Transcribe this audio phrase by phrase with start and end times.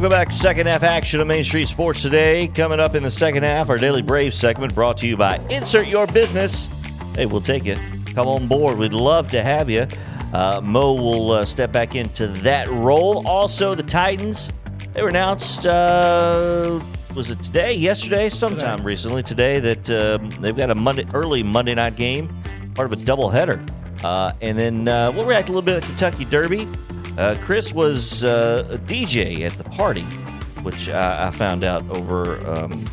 [0.00, 0.32] Welcome back.
[0.32, 2.48] Second half action of Main Street Sports today.
[2.48, 5.88] Coming up in the second half, our Daily Brave segment brought to you by Insert
[5.88, 6.70] Your Business.
[7.14, 7.78] Hey, we'll take it.
[8.14, 8.78] Come on board.
[8.78, 9.86] We'd love to have you.
[10.32, 13.28] Uh, Mo will uh, step back into that role.
[13.28, 14.50] Also, the Titans,
[14.94, 16.80] they were announced, uh,
[17.14, 18.86] was it today, yesterday, sometime Today.
[18.86, 22.26] recently, today, that um, they've got a Monday, early Monday night game,
[22.74, 23.68] part of a doubleheader.
[24.02, 26.66] Uh, and then uh, we'll react a little bit at Kentucky Derby.
[27.18, 30.02] Uh, Chris was uh, a DJ at the party,
[30.62, 32.84] which I, I found out over um,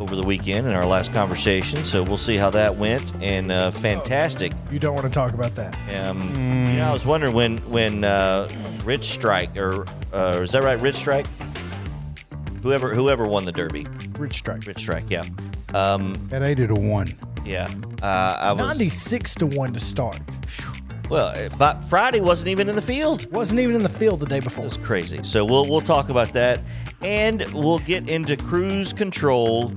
[0.00, 1.84] over the weekend in our last conversation.
[1.84, 3.12] So we'll see how that went.
[3.22, 4.52] And uh, fantastic.
[4.70, 5.74] You don't want to talk about that.
[6.06, 6.20] Um,
[6.68, 8.48] You know, I was wondering when when uh,
[8.84, 10.80] Rich Strike or uh, is that right?
[10.80, 11.26] Rich Strike.
[12.62, 13.86] Whoever whoever won the Derby,
[14.18, 14.66] Rich strike.
[14.66, 15.10] Rich Strike.
[15.10, 15.22] Yeah.
[15.74, 17.08] Um, At 80 to 1.
[17.44, 17.68] yeah.
[18.02, 18.60] Uh, I was.
[18.68, 20.20] 96 to 1 to start.
[21.10, 23.30] Well, uh, but Friday wasn't even in the field.
[23.30, 24.64] Wasn't even in the field the day before.
[24.64, 24.80] It before.
[24.80, 25.20] was crazy.
[25.22, 26.62] So we'll we'll talk about that,
[27.02, 29.72] and we'll get into cruise control.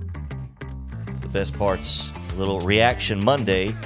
[1.22, 3.76] The best parts, a little reaction Monday.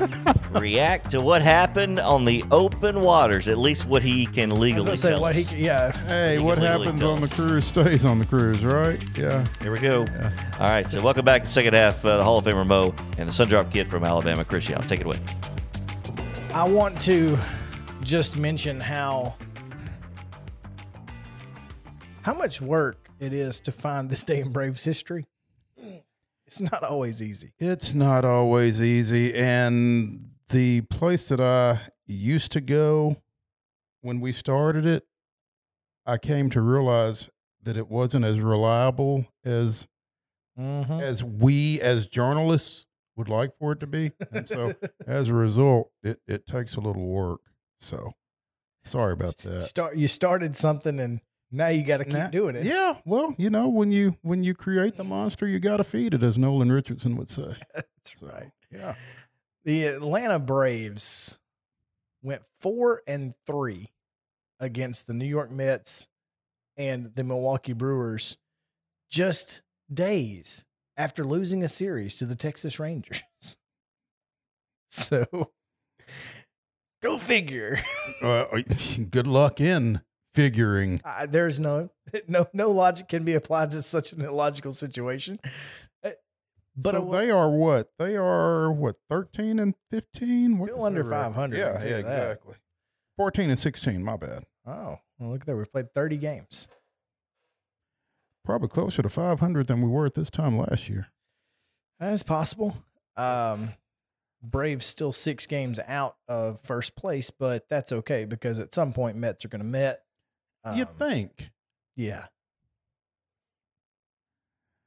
[0.52, 3.47] React to what happened on the open waters.
[3.47, 5.50] At least what he can legally say tell what us.
[5.52, 5.92] he, yeah.
[6.08, 7.34] Hey, You what legally happens tell on the us.
[7.36, 9.02] cruise stays on the cruise, right?
[9.17, 9.45] Yeah.
[9.62, 10.02] Here we go.
[10.59, 10.86] All right.
[10.86, 12.03] So welcome back to the second half.
[12.03, 14.81] Uh, the Hall of Famer Mo and the Sundrop Kid from Alabama, Chris Young.
[14.81, 15.19] Take it away.
[16.53, 17.38] I want to
[18.03, 19.35] just mention how
[22.23, 25.27] how much work it is to find this day in Braves history.
[26.45, 27.53] It's not always easy.
[27.59, 29.33] It's not always easy.
[29.33, 33.16] And the place that I used to go
[34.02, 35.05] when we started it,
[36.05, 37.29] I came to realize
[37.63, 39.88] that it wasn't as reliable as
[40.59, 40.99] Mm-hmm.
[40.99, 42.85] as we as journalists
[43.22, 44.11] would like for it to be.
[44.31, 44.73] And so
[45.05, 47.41] as a result, it, it takes a little work.
[47.80, 48.13] So
[48.83, 49.61] sorry about that.
[49.63, 52.66] Start you started something and now you got to keep Nah, doing it.
[52.66, 56.13] Yeah, well, you know, when you when you create the monster, you got to feed
[56.13, 57.53] it, as Nolan Richardson would say.
[57.75, 58.50] That's So, right.
[58.72, 58.96] Yeah,
[59.66, 61.40] The Atlanta Braves
[62.23, 63.91] went four and three
[64.59, 66.07] against the New York Mets
[66.78, 68.38] and the Milwaukee Brewers
[69.09, 69.62] just
[69.94, 70.63] days
[70.97, 73.22] after losing a series to the Texas Rangers.
[74.94, 75.25] So
[77.02, 77.79] go figure.
[78.22, 78.44] uh,
[79.09, 80.02] good luck in
[80.35, 81.00] figuring.
[81.06, 81.91] Uh, there's no
[82.28, 85.40] no no logic can be applied to such an illogical situation.
[86.03, 86.09] Uh,
[86.75, 87.91] But so they are what?
[87.97, 88.97] They are what?
[89.09, 90.62] Thirteen and fifteen?
[90.62, 92.00] Still under 500, Yeah, yeah, you that.
[92.00, 92.56] exactly.
[93.18, 94.03] Fourteen and sixteen.
[94.03, 94.44] My bad.
[94.66, 95.56] oh, well, look there.
[95.56, 96.68] We played 30 games.
[98.44, 101.07] Probably closer to five hundred than we were at this time last year.
[102.00, 102.75] That's possible.
[103.16, 103.74] Um,
[104.44, 109.16] Braves still six games out of first place, but that's okay because at some point
[109.18, 110.03] Mets are going to Met.
[110.75, 111.52] you Um, think?
[111.96, 112.25] Yeah.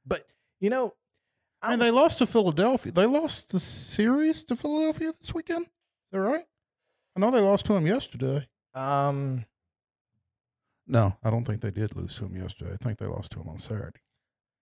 [0.05, 0.27] But
[0.59, 0.93] you know,
[1.61, 2.91] I mean, they lost to Philadelphia.
[2.91, 5.65] They lost the series to Philadelphia this weekend.
[5.65, 5.71] Is
[6.11, 6.43] that right?
[7.15, 8.47] I know they lost to them yesterday.
[8.73, 9.45] Um,
[10.87, 12.71] No, I don't think they did lose to him yesterday.
[12.73, 14.01] I think they lost to him on Saturday.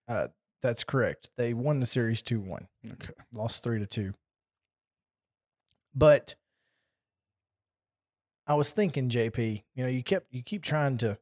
[0.07, 0.27] uh,
[0.61, 1.29] that's correct.
[1.35, 2.67] They won the series two one.
[2.89, 3.11] Okay.
[3.33, 4.13] lost three to two.
[5.93, 6.35] But
[8.47, 11.17] I was thinking, JP, you know, you kept you keep trying to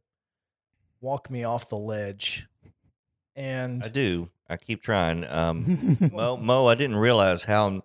[1.02, 2.48] walk me off the ledge,
[3.36, 4.30] and I do.
[4.48, 5.26] I keep trying.
[5.26, 7.82] Um, Mo, Mo, I didn't realize how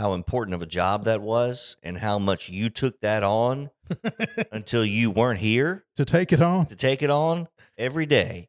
[0.00, 3.70] how important of a job that was, and how much you took that on
[4.52, 6.66] until you weren't here to take it on.
[6.66, 8.48] to take it on every day,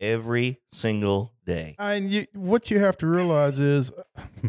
[0.00, 1.74] every single day.
[1.78, 3.92] And you, what you have to realize is,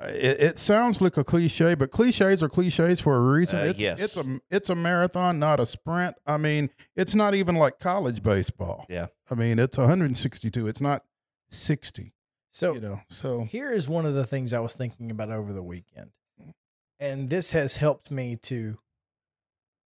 [0.00, 3.60] it, it sounds like a cliche, but cliches are cliches for a reason.
[3.60, 4.00] Uh, it's, yes.
[4.00, 6.16] it's a it's a marathon, not a sprint.
[6.26, 8.86] I mean, it's not even like college baseball.
[8.88, 9.06] Yeah.
[9.30, 10.66] I mean, it's 162.
[10.66, 11.04] It's not
[11.50, 12.14] 60.
[12.52, 15.54] So You know, so here is one of the things I was thinking about over
[15.54, 16.52] the weekend, mm.
[17.00, 18.78] and this has helped me to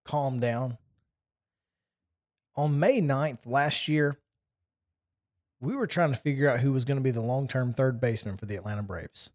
[0.05, 0.77] calm down.
[2.57, 4.17] On May 9th last year,
[5.61, 8.01] we were trying to figure out who was going to be the long term third
[8.01, 9.31] baseman for the Atlanta Braves.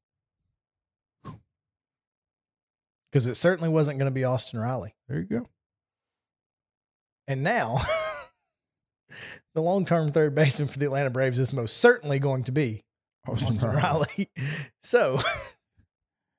[3.09, 4.93] Because it certainly wasn't going to be Austin Riley.
[5.07, 5.49] there you go.
[7.27, 7.81] And now,
[9.53, 12.83] the long term third baseman for the Atlanta Braves is most certainly going to be
[13.27, 14.07] Oh, Austin Austin Riley.
[14.17, 14.29] Riley.
[14.83, 15.21] So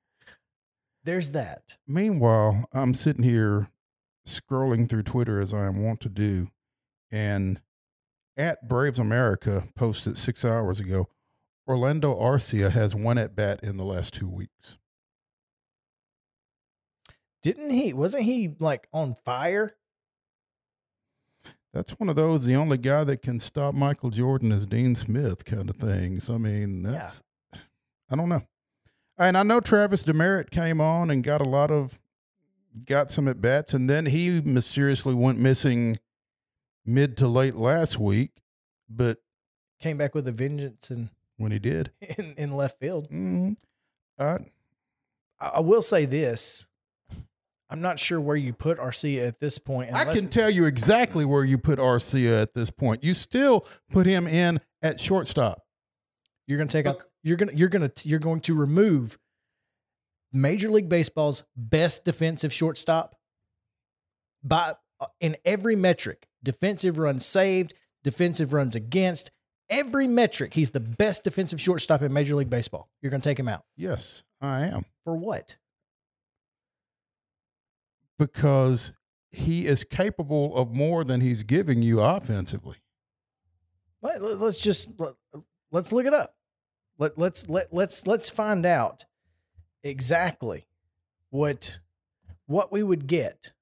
[1.04, 1.78] there's that.
[1.86, 3.68] Meanwhile, I'm sitting here
[4.26, 6.48] scrolling through Twitter as I am wont to do,
[7.10, 7.60] and
[8.36, 11.08] at Braves America posted six hours ago,
[11.68, 14.78] Orlando Arcia has one at bat in the last two weeks.
[17.42, 17.92] Didn't he?
[17.92, 19.76] Wasn't he like on fire?
[21.72, 22.44] That's one of those.
[22.44, 26.28] The only guy that can stop Michael Jordan is Dean Smith, kind of things.
[26.28, 27.22] I mean, that's
[28.10, 28.42] I don't know.
[29.18, 32.00] And I know Travis Demeritte came on and got a lot of
[32.84, 35.96] got some at bats, and then he mysteriously went missing
[36.84, 38.32] mid to late last week.
[38.88, 39.18] But
[39.80, 41.08] Came back with a vengeance and
[41.38, 43.08] when he did, in, in left field.
[43.10, 43.56] mm,
[44.18, 44.38] I,
[45.40, 46.68] I, I will say this.
[47.72, 49.94] I'm not sure where you put Arcia at this point.
[49.94, 53.02] I can tell you exactly where you put Arcia at this point.
[53.02, 55.62] You still put him in at shortstop.
[56.46, 57.02] You're going to take out.
[57.22, 57.56] You're going to.
[57.56, 58.08] You're going to.
[58.08, 59.18] You're going to remove
[60.34, 63.16] Major League Baseball's best defensive shortstop
[64.44, 67.72] by uh, in every metric: defensive runs saved,
[68.04, 69.30] defensive runs against.
[69.70, 72.90] Every metric, he's the best defensive shortstop in Major League Baseball.
[73.00, 74.84] You're going to take him out Yes, I am.
[75.04, 75.56] for what?
[78.26, 78.92] Because
[79.30, 82.76] he is capable of more than he's giving you offensively.
[84.00, 85.14] Let, let's just let,
[85.70, 86.34] let's look it up.
[86.98, 89.04] Let let's let let's let's find out
[89.82, 90.66] exactly
[91.30, 91.80] what
[92.46, 93.52] what we would get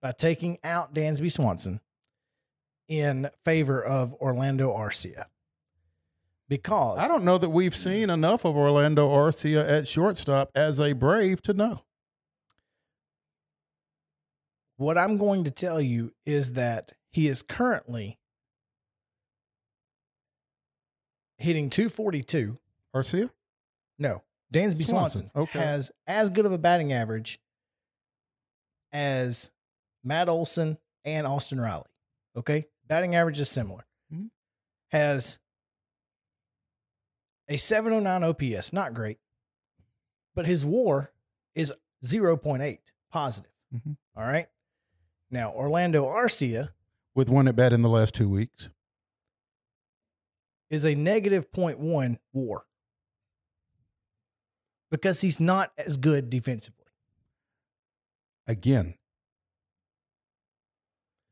[0.00, 1.80] by taking out Dansby Swanson
[2.88, 5.26] in favor of Orlando Arcia.
[6.48, 10.92] Because I don't know that we've seen enough of Orlando Arcia at shortstop as a
[10.92, 11.84] Brave to know.
[14.82, 18.18] What I'm going to tell you is that he is currently
[21.38, 22.58] hitting 242
[22.94, 23.30] Arcia?
[23.98, 25.58] No, Dansby Swanson, Swanson, okay.
[25.58, 27.40] has as good of a batting average
[28.92, 29.50] as
[30.04, 31.84] Matt Olson and Austin Riley.
[32.36, 33.84] Okay, batting average is similar.
[34.12, 34.30] Mhm.
[34.90, 35.38] Has
[37.48, 39.18] a 709 OPS, not great,
[40.34, 41.12] but his WAR
[41.54, 41.72] is
[42.04, 43.52] 0.8 positive.
[43.74, 43.96] Mhm.
[44.16, 44.48] All right.
[45.32, 46.68] Now Orlando Arcia
[47.14, 48.68] With one at bat in the last two weeks.
[50.70, 52.62] is a negative 0.1 WAR
[54.90, 56.86] because he's not as good defensively.
[58.46, 58.94] Again,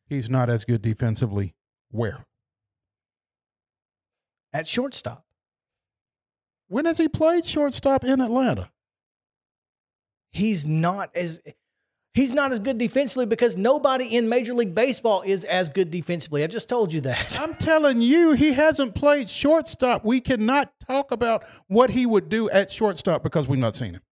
[0.09, 1.55] he's not as good defensively.
[1.91, 2.27] Where?
[4.53, 5.25] at shortstop.
[6.69, 8.71] When has he played shortstop in Atlanta?
[10.33, 11.41] He's not as
[12.15, 16.43] he's not as good defensively because nobody in Major League Baseball is as good defensively.
[16.43, 17.41] I just told you that.
[17.41, 20.05] I'm telling you, he hasn't played shortstop.
[20.05, 24.03] We cannot talk about what he would do at shortstop because we've not seen him.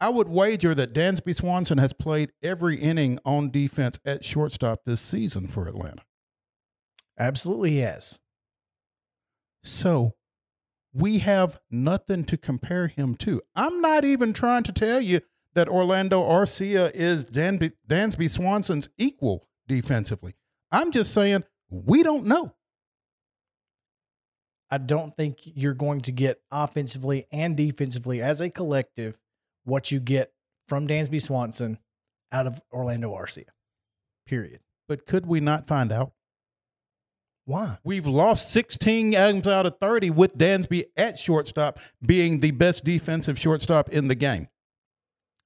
[0.00, 5.00] I would wager that Dansby Swanson has played every inning on defense at shortstop this
[5.00, 6.02] season for Atlanta.
[7.18, 8.18] Absolutely yes.
[9.62, 10.14] So
[10.94, 13.42] we have nothing to compare him to.
[13.54, 15.20] I'm not even trying to tell you
[15.54, 20.34] that Orlando Arcia is Dansby, Dansby Swanson's equal defensively.
[20.70, 22.54] I'm just saying we don't know.
[24.70, 29.18] I don't think you're going to get offensively and defensively as a collective
[29.64, 30.32] what you get
[30.68, 31.78] from Dansby Swanson
[32.32, 33.44] out of Orlando Arcia.
[34.26, 34.60] Period.
[34.88, 36.12] But could we not find out?
[37.46, 37.78] Why?
[37.84, 43.38] We've lost 16 games out of 30 with Dansby at shortstop being the best defensive
[43.38, 44.48] shortstop in the game.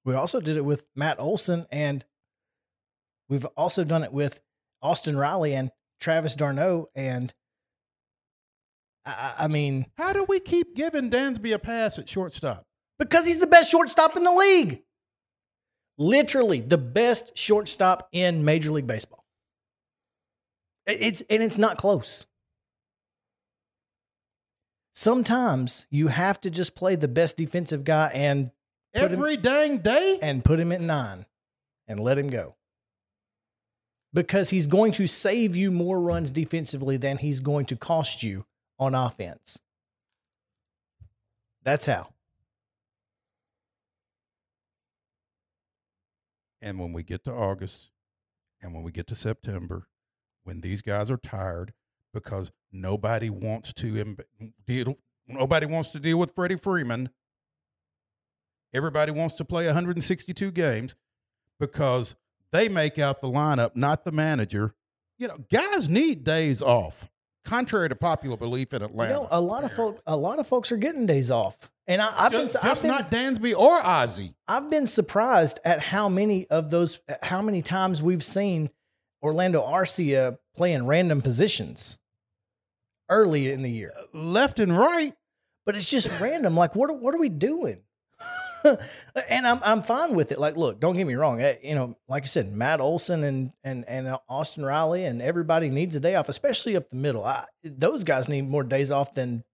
[0.05, 2.05] We also did it with Matt Olson, and
[3.29, 4.41] we've also done it with
[4.81, 6.87] Austin Riley and Travis d'Arnaud.
[6.95, 7.35] And
[9.05, 12.65] I, I I mean, How do we keep giving Dansby a pass at shortstop?
[12.99, 14.83] because he's the best shortstop in the league.
[15.99, 19.18] Literally the best shortstop in Major League Baseball.
[20.89, 22.27] It- It's and it's not close.
[24.95, 28.51] Sometimes you have to just play the best defensive guy and
[28.95, 30.19] Put him- Every dang day?
[30.21, 31.27] and put him at nine
[31.87, 32.57] and let him go.
[34.15, 38.47] Because he's going to save you more runs defensively than he's going to cost you
[38.79, 39.59] on offense.
[41.63, 42.15] That's how.
[46.63, 47.91] And when we get to August
[48.63, 49.87] and when we get to September,
[50.49, 51.75] when these guys are tired
[52.15, 54.17] because nobody wants to im-
[54.67, 57.11] deal, nobody wants to deal with Freddie Freeman.
[58.73, 60.95] Everybody wants to play 162 games
[61.61, 62.15] because
[62.51, 64.73] they make out the lineup, not the manager.
[65.19, 67.11] You know, guys need days off,
[67.45, 69.13] contrary to popular belief in You Atlanta.
[69.13, 72.11] know, a lot of folk, a lot of folks are getting days off, and I,
[72.17, 74.33] I've just, been, just been, not Dansby or Ozzy.
[74.47, 78.71] I've been surprised at how many of those, how many times we've seen
[79.23, 81.99] Orlando Arcia playing random positions
[83.09, 83.93] early in the year.
[84.13, 85.15] Left and right.
[85.67, 86.57] But it's just random.
[86.57, 87.83] Like, what, are- what are we doing?
[89.29, 90.39] and I'm I'm fine with it.
[90.41, 91.41] Like, look, don't get me wrong.
[91.41, 95.71] eh, You know, like I said, Matt Olson and and and Austin Riley and everybody
[95.71, 97.25] needs a day off, especially up the middle.
[97.25, 99.45] I, those guys need more days off than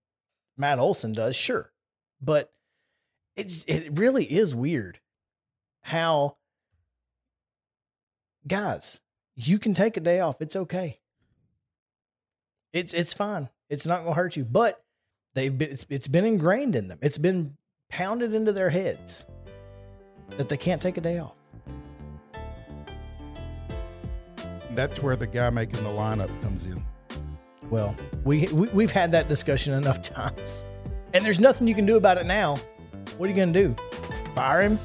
[0.57, 1.71] Matt Olson does, sure,
[2.23, 2.51] but
[3.37, 5.01] it's it really is weird
[5.83, 6.39] how
[8.47, 9.01] guys
[9.37, 10.41] you can take a day off.
[10.41, 11.01] It's okay.
[12.73, 13.49] It's it's fine.
[13.69, 14.83] It's not gonna hurt you, but
[15.35, 16.99] they've been it's, it's been ingrained in them.
[17.03, 17.57] It's been
[17.89, 19.25] pounded into their heads
[20.37, 21.35] that they can't take a day off.
[24.73, 26.85] That's where the guy making the lineup comes in.
[27.71, 30.65] Well, we, we we've had that discussion enough times,
[31.13, 32.57] and there's nothing you can do about it now.
[33.19, 33.77] What are you gonna do?
[34.35, 34.79] Fire him?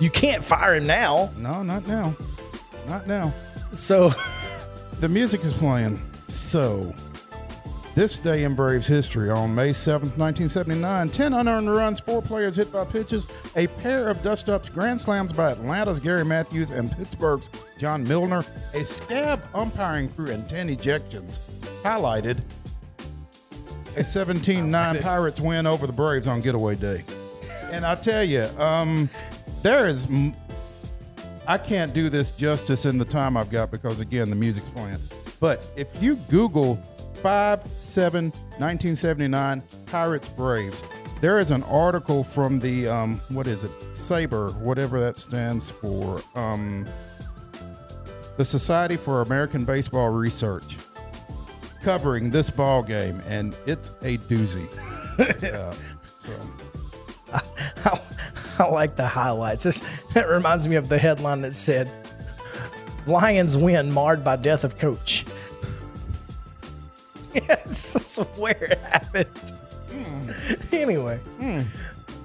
[0.00, 1.30] You can't fire him now.
[1.36, 2.14] No, not now.
[2.90, 3.32] Not now.
[3.72, 4.12] So
[5.00, 5.98] The music is playing.
[6.28, 6.92] So,
[7.94, 12.70] this day in Braves history on May 7th, 1979, 10 unearned runs, four players hit
[12.70, 17.48] by pitches, a pair of dust ups, grand slams by Atlanta's Gary Matthews and Pittsburgh's
[17.78, 18.44] John Milner,
[18.74, 21.38] a scab umpiring crew, and 10 ejections
[21.82, 22.42] highlighted
[23.96, 27.02] a 17 9 Pirates win over the Braves on getaway day.
[27.72, 29.08] And I tell you, um,
[29.62, 30.04] there is.
[30.08, 30.36] m-
[31.50, 34.98] I can't do this justice in the time I've got because, again, the music's playing.
[35.40, 36.76] But if you Google
[37.14, 40.84] 5 7 1979 Pirates Braves,
[41.20, 46.22] there is an article from the, um, what is it, SABR, whatever that stands for,
[46.36, 46.86] um,
[48.36, 50.76] the Society for American Baseball Research,
[51.82, 54.68] covering this ball game, and it's a doozy.
[55.42, 55.74] Yeah,
[56.20, 58.00] so.
[58.60, 59.64] I, like the highlights.
[59.64, 59.80] This,
[60.14, 61.90] that reminds me of the headline that said,
[63.06, 65.24] "Lions win marred by death of coach."
[67.32, 69.52] Yes, I swear it happened.
[69.88, 70.74] Hmm.
[70.74, 71.60] Anyway, hmm.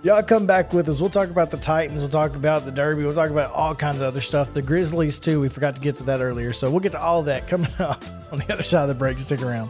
[0.01, 0.99] y'all come back with us.
[0.99, 2.01] We'll talk about the Titans.
[2.01, 3.03] We'll talk about the Derby.
[3.03, 4.51] We'll talk about all kinds of other stuff.
[4.51, 5.39] The Grizzlies too.
[5.39, 7.69] We forgot to get to that earlier, so we'll get to all of that coming
[7.79, 9.19] up on the other side of the break.
[9.19, 9.69] Stick around.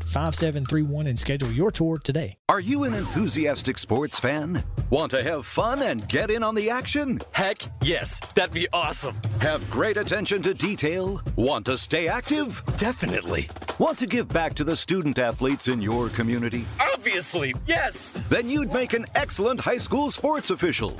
[0.00, 2.36] 931-388-5731 and schedule your tour today.
[2.48, 4.62] Are you an enthusiastic sports fan?
[4.90, 7.20] Want to have fun and get in on the action?
[7.32, 9.16] Heck yes, that'd be awesome.
[9.40, 11.20] Have great attention to detail?
[11.36, 12.62] Want to stay active?
[12.76, 13.48] Definitely.
[13.78, 16.64] Want to give back to the student athletes in your community?
[16.80, 18.14] Obviously, yes.
[18.28, 20.96] Then you'd make an excellent high school sports official.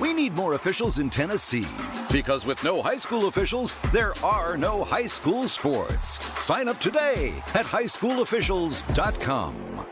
[0.00, 1.66] We need more officials in Tennessee
[2.12, 6.18] because with no high school officials, there are no high school sports.
[6.38, 9.86] Sign up today at highschoolofficials.com.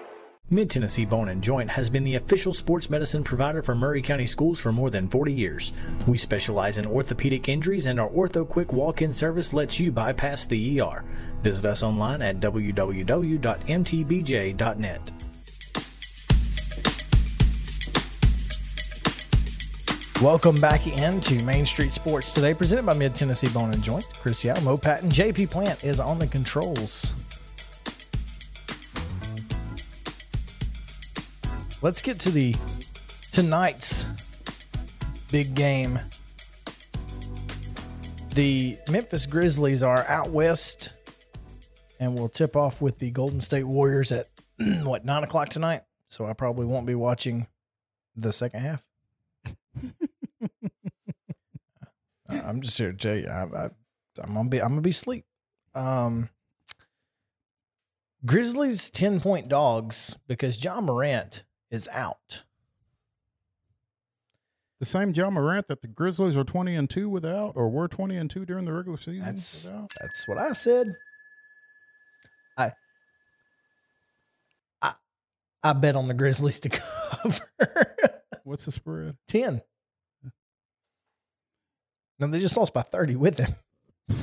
[0.52, 4.26] Mid Tennessee Bone and Joint has been the official sports medicine provider for Maury County
[4.26, 5.72] Schools for more than 40 years.
[6.08, 10.46] We specialize in orthopedic injuries, and our Ortho Quick walk in service lets you bypass
[10.46, 11.04] the ER.
[11.42, 13.40] Visit us online at www.mtbj.net.
[20.22, 24.04] Welcome back into Main Street Sports today, presented by Mid Tennessee Bone and Joint.
[24.20, 27.14] Chris Yao, Mo Patton, JP Plant is on the controls.
[31.80, 32.54] Let's get to the
[33.32, 34.04] tonight's
[35.32, 35.98] big game.
[38.34, 40.92] The Memphis Grizzlies are out west
[41.98, 44.28] and we'll tip off with the Golden State Warriors at
[44.82, 45.84] what nine o'clock tonight.
[46.08, 47.46] So I probably won't be watching
[48.14, 48.89] the second half.
[52.32, 53.26] I'm just here, Jay.
[53.26, 53.70] I, I,
[54.18, 55.24] I'm gonna be I'm gonna be asleep.
[55.74, 56.28] Um,
[58.26, 62.44] Grizzlies ten point dogs because Ja Morant is out.
[64.78, 68.16] The same Ja Morant that the Grizzlies are 20 and 2 without, or were 20
[68.16, 69.90] and 2 during the regular season That's without?
[70.00, 70.86] that's what I said.
[72.56, 72.72] I
[74.80, 74.94] I
[75.62, 77.38] I bet on the Grizzlies to cover
[78.44, 79.16] What's the spread?
[79.28, 79.60] ten.
[82.20, 83.54] No, they just lost by thirty with him.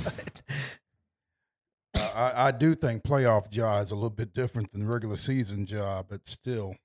[1.96, 6.04] I, I do think playoff Ja is a little bit different than regular season Ja,
[6.04, 6.75] but still,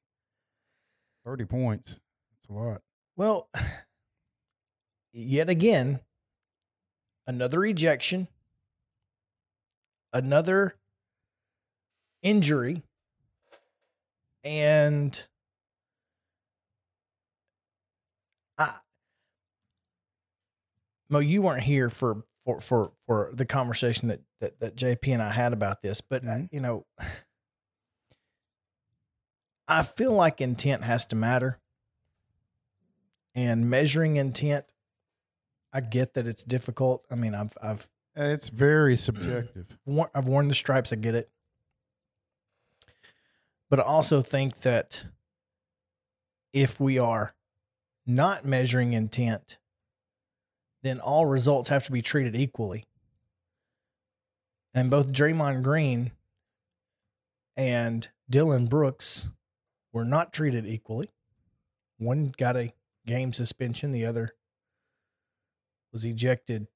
[1.25, 2.00] 30 points.
[2.31, 2.83] That's a lot.
[3.16, 3.49] Well,
[5.12, 6.00] yet again,
[7.26, 8.28] another ejection,
[10.12, 10.75] another
[12.23, 12.83] injury,
[14.45, 15.26] and
[18.59, 18.76] I,
[21.12, 25.23] Mo, you weren't here for for for for the conversation that that, that JP and
[25.23, 26.49] I had about this, but uh, Mhm.
[26.50, 26.87] you know,
[29.69, 31.59] I feel like intent has to matter
[33.35, 34.66] and measuring intent
[35.73, 39.78] i get that it's difficult i mean i've i've It's very subjective.
[40.14, 41.31] i've worn the stripes i get it
[43.71, 45.07] but i also think that
[46.52, 47.35] if we are
[48.07, 49.57] not measuring intent
[50.83, 52.85] then all results have to be treated equally
[54.75, 56.12] and both Draymond Green
[57.57, 59.29] and Dillon Brooks
[59.93, 61.09] were not treated equally
[62.03, 62.73] one got a
[63.07, 63.93] game suspension.
[63.93, 64.35] The other
[65.93, 66.67] was ejected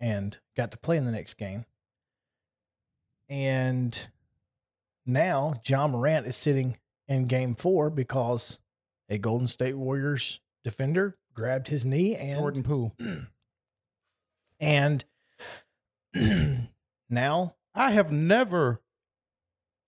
[0.00, 1.64] and got to play in the next game.
[3.28, 4.08] And
[5.06, 6.78] now Ja Morant is sitting
[7.08, 8.58] in game four because
[9.08, 12.96] a Golden State Warriors defender grabbed his knee and Jordan Poole.
[14.60, 15.04] and
[17.10, 18.80] now I have never,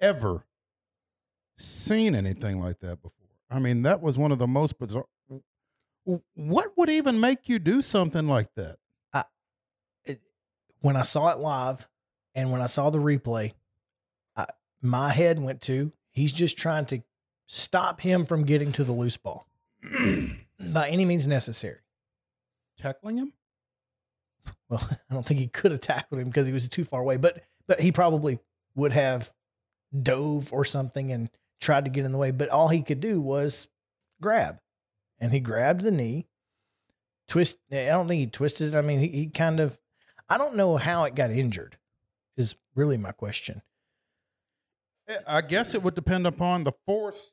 [0.00, 0.44] ever
[1.56, 3.12] seen anything like that before.
[3.50, 5.06] I mean, that was one of the most bizarre.
[6.34, 8.76] What would even make you do something like that?
[10.04, 10.20] it,
[10.80, 11.88] when I saw it live
[12.34, 13.54] and when I saw the replay,
[14.36, 14.46] I,
[14.80, 17.02] my head went to he's just trying to
[17.46, 19.46] stop him from getting to the loose ball
[20.72, 21.78] by any means necessary.
[22.80, 23.32] Tackling him?
[24.68, 27.16] Well, I don't think he could have tackled him because he was too far away,
[27.16, 28.38] but but he probably
[28.74, 29.32] would have
[30.02, 32.30] dove or something and tried to get in the way.
[32.30, 33.68] But all he could do was
[34.20, 34.58] grab,
[35.18, 36.26] and he grabbed the knee.
[37.28, 37.58] Twist.
[37.72, 38.76] I don't think he twisted it.
[38.76, 39.78] I mean, he, he kind of.
[40.28, 41.76] I don't know how it got injured.
[42.36, 43.62] Is really my question.
[45.08, 47.32] Eh, I guess it would depend upon the force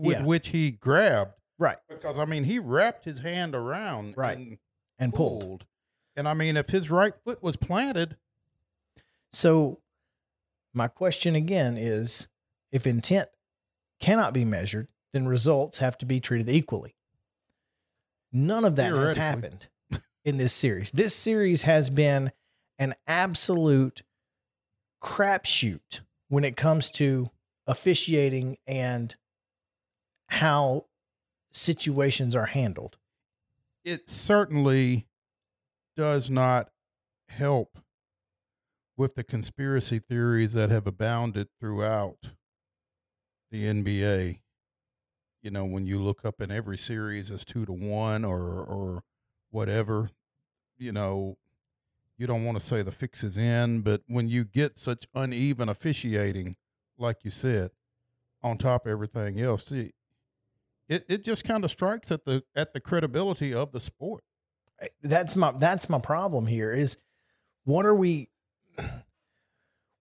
[0.00, 0.24] with Yeah.
[0.24, 1.32] which he grabbed.
[1.64, 1.78] Right.
[1.88, 4.36] Because, I mean, he wrapped his hand around Right.
[4.36, 4.58] and
[4.98, 5.40] And pulled.
[5.42, 5.66] pulled.
[6.14, 8.18] And, I mean, if his right foot was planted,
[9.32, 9.80] So,
[10.74, 12.28] my question again is
[12.70, 13.30] if intent
[13.98, 16.94] cannot be measured, then results have to be treated equally.
[18.30, 19.68] None of that has happened
[20.24, 20.90] in this series.
[20.90, 22.30] This series has been
[22.78, 24.02] an absolute
[25.02, 27.30] crapshoot when it comes to
[27.66, 29.16] officiating and
[30.28, 30.84] how
[31.54, 32.98] situations are handled.
[33.84, 35.06] it certainly
[35.96, 36.70] does not
[37.28, 37.78] help
[38.96, 42.30] with the conspiracy theories that have abounded throughout
[43.50, 44.40] the NBA.
[45.42, 49.02] You know, when you look up in every series as two to one or or
[49.50, 50.10] whatever,
[50.78, 51.36] you know,
[52.16, 55.68] you don't want to say the fix is in, but when you get such uneven
[55.68, 56.56] officiating,
[56.98, 57.70] like you said,
[58.42, 59.70] on top of everything else,
[60.88, 64.22] it, it just kind of strikes at the at the credibility of the sport.
[64.80, 66.96] Eh, that's my that's my problem here is
[67.64, 68.28] what are we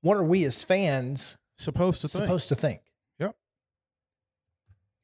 [0.01, 2.23] what are we as fans Supposed to think.
[2.25, 2.81] supposed to think
[3.19, 3.35] Yep.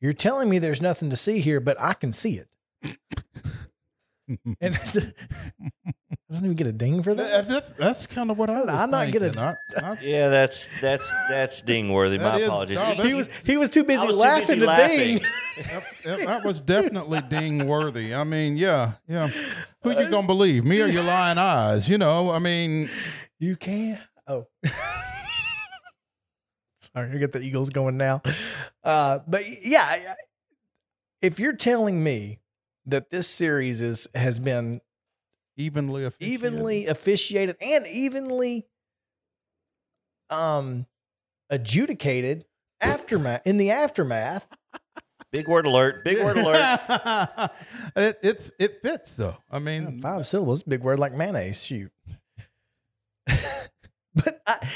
[0.02, 2.50] you're telling me there's nothing to see here but i can see it
[4.60, 4.78] and
[6.30, 8.62] i don't even get a ding for That- that that's that's kind of what I
[8.62, 9.42] was I'm not gonna- thinking.
[9.42, 9.56] I-
[9.92, 12.18] I- Yeah, that's that's that's ding worthy.
[12.18, 12.78] That My is- apologies.
[12.78, 14.98] no, He- was he was too busy I was too laughing busy to laughing.
[14.98, 15.22] ding
[15.58, 18.14] Yep, yep, that was definitely ding worthy.
[18.14, 19.30] I mean, yeah, yeah.
[19.82, 21.90] Who you gonna believe, me or your lying eyes?
[21.90, 22.90] You know, I mean,
[23.40, 24.46] you can't oh
[26.82, 28.22] sorry i get the eagles going now
[28.84, 30.16] uh but yeah I- I-
[31.22, 32.40] if you're telling me
[32.86, 34.80] that this series is has been
[35.60, 36.34] evenly officiated.
[36.34, 38.66] evenly officiated and evenly
[40.30, 40.86] um,
[41.50, 42.46] adjudicated
[42.82, 44.48] aftermath in the aftermath.
[45.32, 46.04] Big word alert.
[46.04, 47.52] Big word alert.
[47.96, 49.36] it, it's it fits though.
[49.52, 51.64] I mean, Five syllables, big word like mayonnaise.
[51.64, 51.92] Shoot.
[53.28, 54.68] but I,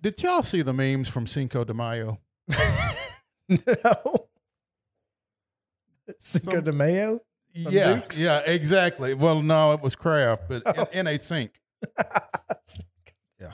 [0.00, 2.20] did y'all see the memes from Cinco de Mayo?
[3.48, 4.28] no.
[6.20, 7.20] Cinco Some- de Mayo.
[7.62, 8.18] From yeah, Duke's?
[8.20, 9.14] yeah, exactly.
[9.14, 10.86] Well, no, it was Kraft, but Oh.
[10.92, 11.60] in, in a sink.
[13.40, 13.52] Yeah.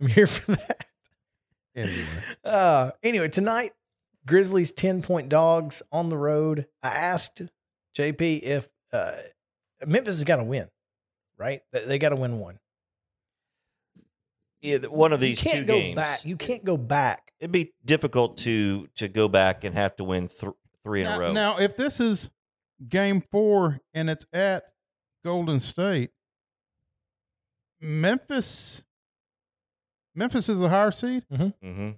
[0.00, 0.84] I'm here for that.
[1.74, 2.04] Anyway,
[2.44, 3.72] Uh, anyway, tonight,
[4.26, 6.66] Grizzlies 10 point dogs on the road.
[6.82, 7.42] I asked
[7.96, 9.12] JP if uh,
[9.86, 10.68] Memphis has got to win,
[11.38, 11.62] right?
[11.72, 12.58] They, they got to win one.
[14.60, 15.96] Yeah, one of these you can't two go games.
[15.96, 16.24] back.
[16.24, 17.32] You can't go back.
[17.38, 21.16] It'd be difficult to to go back and have to win th- three in now,
[21.16, 21.32] a row.
[21.32, 22.28] now, if this is
[22.86, 24.64] game four and it's at
[25.24, 26.10] Golden State,
[27.80, 28.82] Memphis,
[30.14, 31.24] Memphis is a higher seed.
[31.30, 31.90] hmm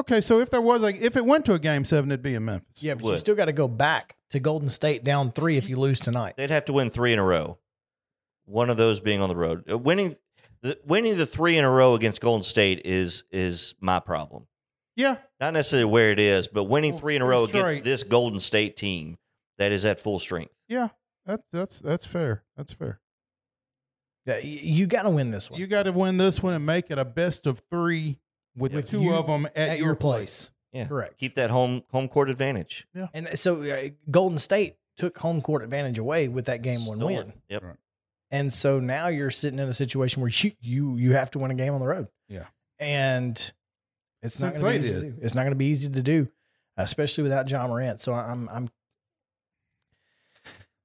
[0.00, 2.34] Okay, so if there was like if it went to a game seven, it'd be
[2.34, 2.82] in Memphis.
[2.82, 5.76] Yeah, but you still got to go back to Golden State down three if you
[5.76, 6.34] lose tonight.
[6.38, 7.58] They'd have to win three in a row.
[8.46, 9.70] One of those being on the road.
[9.70, 10.16] Uh, Winning
[10.62, 14.46] the winning the three in a row against Golden State is is my problem.
[14.96, 17.70] Yeah, Not necessarily where it is, but winning Well, three in a row that's right.
[17.72, 19.18] against this Golden State team
[19.60, 20.52] that is at full strength.
[20.68, 20.88] yeah,
[21.26, 22.42] that, that's that's fair.
[22.56, 23.00] That's fair.
[24.26, 26.90] Yeah, you got to win this one You got to win this one and make
[26.90, 28.18] it a best of three
[28.56, 30.50] with With two you of them at, at your place.
[30.72, 31.18] Yeah, Correct.
[31.18, 32.86] Keep that home home court advantage.
[32.94, 36.98] Yeah, and so uh, Golden State took home court advantage away with that game one
[37.00, 37.32] win.
[37.48, 37.62] Yep.
[37.62, 37.76] Right.
[38.30, 41.50] And so now you're sitting in a situation where you you you have to win
[41.50, 42.08] a game on the road.
[42.28, 42.46] Yeah.
[42.78, 43.52] And
[44.22, 45.14] it's not going to be easy to do.
[45.22, 46.28] It's not going to be easy to do,
[46.76, 48.00] especially without Ja Morant.
[48.00, 48.68] So I'm I'm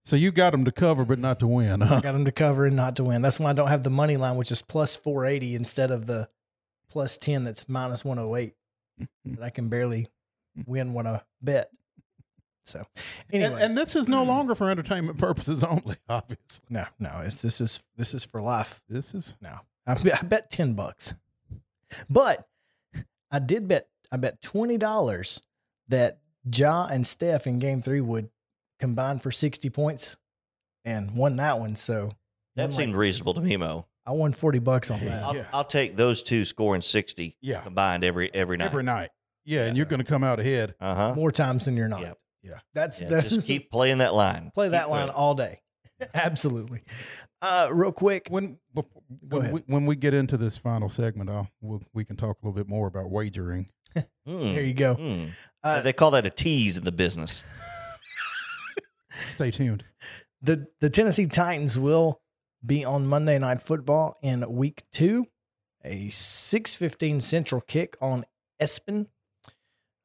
[0.06, 1.82] So you got them to cover, but not to win.
[1.82, 2.00] Huh?
[2.00, 3.22] got them to cover and not to win.
[3.22, 6.30] That's why I don't have the money line, which is plus 480 instead of the
[6.88, 8.54] plus 10 that's minus 108.
[9.02, 9.36] Mm-hmm.
[9.36, 10.08] that I can barely
[10.58, 10.72] mm-hmm.
[10.72, 11.70] win what I bet.
[12.64, 12.86] So
[13.32, 14.28] anyway, And, and this is no mm.
[14.28, 15.98] longer for entertainment purposes only.
[16.10, 18.82] Obviously, no, no, it's this is this is for life.
[18.88, 21.14] this is No, I, bet- I bet ten bucks,
[22.10, 22.48] but
[23.30, 23.90] I did bet.
[24.12, 25.42] I bet twenty dollars
[25.90, 26.20] that
[26.52, 28.30] Ja and Steph in Game Three would
[28.80, 30.18] combine for sixty points,
[30.84, 31.76] and won that one.
[31.76, 32.12] So
[32.56, 33.88] That won like- seemed reasonable to me, Mo.
[34.06, 35.24] I won forty bucks on that.
[35.24, 35.46] I'll, Yeah.
[35.52, 37.62] I'll take those two scoring sixty Yeah.
[37.62, 38.66] combined every every night.
[38.66, 39.10] every night.
[39.46, 40.76] Yeah, and you're going to come out ahead.
[40.80, 41.14] Uh huh.
[41.16, 42.02] More times than you're not.
[42.02, 42.18] Yep.
[42.44, 42.60] Yeah.
[42.74, 44.52] That's Yeah, that's just keep playing that line.
[44.54, 45.16] play Keep that line playing.
[45.16, 45.62] all day.
[46.14, 46.82] Absolutely.
[47.42, 48.86] Uh, real quick, When bef-
[49.28, 52.38] Go when we, when we get into this final segment, I'll we'll, we can talk
[52.42, 53.70] a little bit more about wagering.
[53.96, 54.06] Mm,
[54.56, 54.96] there you go.
[54.96, 55.30] mm.
[55.64, 57.44] Uh, they call that a tease in the business.
[59.32, 59.84] Stay tuned.
[60.42, 62.22] the the Tennessee Titans will
[62.66, 65.26] be on Monday Night Football in Week Two,
[65.84, 68.26] a six fifteen Central kick on
[68.62, 69.08] ESPN.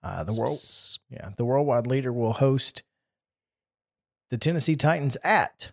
[0.03, 0.59] Uh, the world,
[1.11, 2.83] yeah, the worldwide leader will host
[4.31, 5.73] the Tennessee Titans at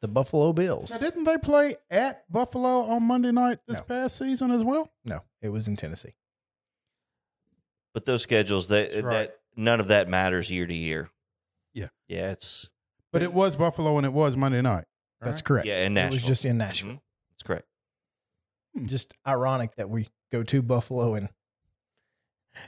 [0.00, 0.90] the Buffalo Bills.
[0.90, 3.84] Now, didn't they play at Buffalo on Monday night this No.
[3.84, 4.90] past season as well?
[5.04, 6.14] no, it was in Tennessee.
[7.94, 9.12] But those schedules, that That's right.
[9.28, 11.10] that none of that matters year to year.
[11.74, 11.88] Yeah.
[12.08, 12.68] Yeah, it's
[13.12, 14.84] But it was Buffalo and it was Monday night.
[15.20, 15.66] That's correct.
[15.66, 16.12] Yeah, in Nashville.
[16.12, 16.92] It was just in Nashville.
[16.94, 17.00] Mhm.
[17.32, 17.66] That's correct.
[18.86, 21.28] Just ironic that we go to Buffalo and.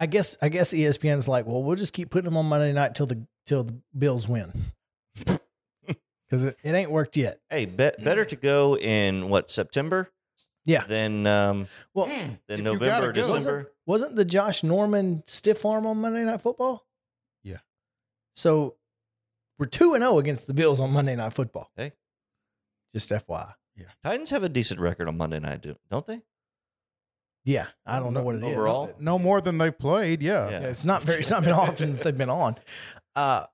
[0.00, 2.94] I guess I guess ESPN's like, well, we'll just keep putting them on Monday night
[2.94, 4.52] till the till the Bills win,
[5.16, 7.40] because it, it ain't worked yet.
[7.48, 10.10] Hey, be- better to go in what September
[10.64, 10.84] Yeah.
[10.84, 13.34] than um, Well, than If you November gotta or go.
[13.34, 13.72] December.
[13.86, 16.84] wasn't the Josh Norman stiff arm on Monday Night Football?
[18.34, 18.40] Yeah.
[18.40, 18.74] So
[19.58, 21.70] we're two and zero against the Bills on Monday Night Football.
[21.76, 21.92] Hey.
[22.94, 23.54] just FYI.
[23.76, 23.86] Yeah.
[24.04, 26.20] Titans have a decent record on Monday night, do- don't they?
[27.44, 28.52] Yeah, I don't know what it is.
[28.52, 28.94] Overall?
[28.98, 30.22] No more than they've played.
[30.22, 30.48] Yeah.
[30.48, 30.60] Yeah.
[30.62, 31.18] Yeah, it's not very.
[31.20, 32.56] It's not been often that they've been on,
[33.16, 33.44] uh,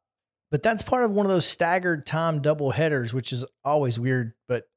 [0.52, 4.34] but that's part of one of those staggered time double headers, which is always weird.
[4.46, 4.68] But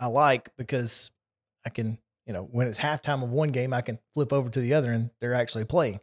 [0.00, 1.10] I like because
[1.66, 4.60] I can, you know, when it's halftime of one game, I can flip over to
[4.60, 6.00] the other and they're actually playing.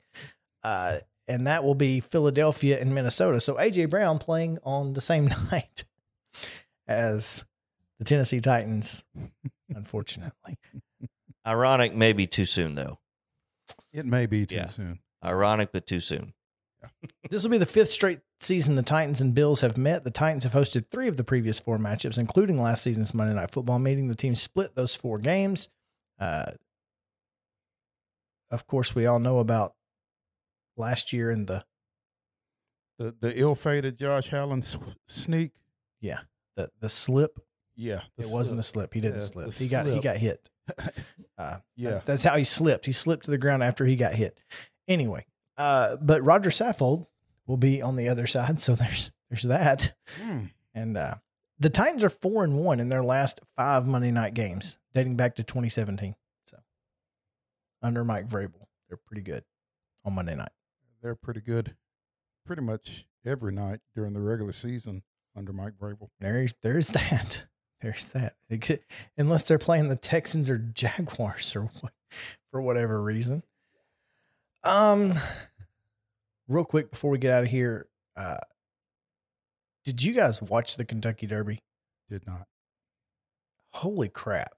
[0.63, 3.39] Uh, and that will be Philadelphia and Minnesota.
[3.39, 5.83] So AJ Brown playing on the same night
[6.87, 7.45] as
[7.99, 9.03] the Tennessee Titans,
[9.69, 10.57] unfortunately.
[11.45, 12.99] Ironic, maybe too soon though.
[13.93, 14.67] It may be too Yeah.
[14.67, 14.99] soon.
[15.23, 16.33] Ironic, but too soon.
[17.29, 20.03] This will be the fifth straight season the Titans and Bills have met.
[20.03, 23.51] The Titans have hosted three of the previous four matchups, including last season's Monday Night
[23.51, 24.07] Football meeting.
[24.07, 25.69] The team split those four games.
[26.19, 26.51] Uh,
[28.49, 29.75] of course, we all know about
[30.77, 31.63] last year in the
[32.97, 34.61] The the ill-fated Josh Allen
[35.07, 35.51] sneak.
[35.99, 36.19] yeah
[36.55, 37.39] the the slip.
[37.75, 38.01] Yeah.
[38.17, 38.91] the it wasn't a slip.
[38.91, 38.93] slip.
[38.93, 39.53] He didn't Yeah, slip.
[39.53, 40.49] He got he got hit.
[41.37, 42.01] Uh, Yeah.
[42.05, 42.85] that's how he slipped.
[42.85, 44.37] He slipped to the ground after he got hit.
[44.87, 45.25] Anyway,
[45.57, 47.07] uh, but Rodger Saffold
[47.47, 49.93] will be on the other side, so there's there's that.
[50.21, 50.45] Hmm.
[50.75, 51.15] And uh,
[51.57, 55.35] the Titans are four and one in their last five Monday night games, dating back
[55.37, 56.13] to 2017.
[56.45, 56.57] So
[57.81, 59.43] under Mike Vrabel, they're pretty good
[60.05, 60.51] on Monday night.
[61.01, 61.75] They're pretty good
[62.45, 65.03] pretty much every night during the regular season
[65.35, 66.09] under Mike Vrabel.
[66.19, 67.45] There, there's that.
[67.81, 68.35] There's that.
[68.61, 68.81] Could-
[69.17, 71.93] Unless they're playing the Texans or Jaguars or what,
[72.51, 73.41] for whatever reason.
[74.63, 75.15] Um,
[76.47, 78.37] real quick before we get out of here, uh,
[79.83, 81.63] did you guys watch the Kentucky Derby?
[82.07, 82.45] Did not.
[83.73, 84.51] Holy crap!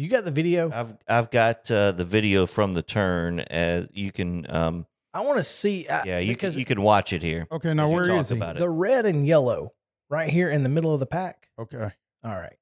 [0.00, 0.70] You got the video?
[0.72, 3.40] I've I've got uh, the video from the turn.
[3.40, 5.86] As you can, um, I want to see.
[5.86, 7.46] Uh, yeah, you because can, you can watch it here.
[7.52, 8.36] Okay, now as you where talk is he?
[8.38, 8.60] about it.
[8.60, 9.74] the red and yellow
[10.08, 11.48] right here in the middle of the pack.
[11.58, 11.90] Okay.
[12.24, 12.56] All right.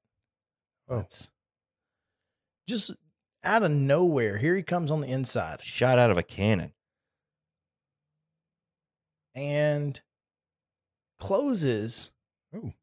[0.89, 0.97] Oh.
[0.97, 1.31] That's
[2.67, 2.91] just
[3.45, 4.37] out of nowhere.
[4.37, 5.61] Here he comes on the inside.
[5.61, 6.73] Shot out of a cannon.
[9.33, 10.01] and
[11.21, 12.11] closes.
[12.53, 12.73] Oh,